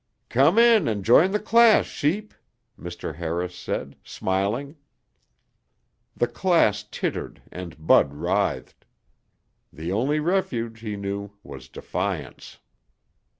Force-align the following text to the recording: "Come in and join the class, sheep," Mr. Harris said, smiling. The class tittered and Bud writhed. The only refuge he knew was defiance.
"Come 0.29 0.57
in 0.57 0.87
and 0.87 1.05
join 1.05 1.29
the 1.29 1.39
class, 1.39 1.85
sheep," 1.85 2.33
Mr. 2.75 3.17
Harris 3.17 3.55
said, 3.55 3.95
smiling. 4.03 4.75
The 6.17 6.25
class 6.25 6.81
tittered 6.89 7.43
and 7.51 7.85
Bud 7.85 8.11
writhed. 8.15 8.85
The 9.71 9.91
only 9.91 10.19
refuge 10.19 10.79
he 10.79 10.95
knew 10.95 11.33
was 11.43 11.69
defiance. 11.69 12.57